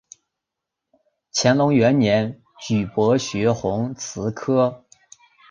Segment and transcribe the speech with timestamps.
[1.31, 4.83] 乾隆元年举博学鸿词科。